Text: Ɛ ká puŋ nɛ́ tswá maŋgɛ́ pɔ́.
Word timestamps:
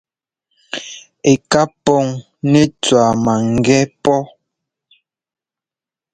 Ɛ 1.31 1.33
ká 1.51 1.61
puŋ 1.83 2.05
nɛ́ 2.51 2.63
tswá 2.81 3.05
maŋgɛ́ 3.23 3.81
pɔ́. 4.03 4.19